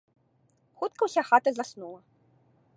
[0.79, 2.01] Хутка ўся хата заснула.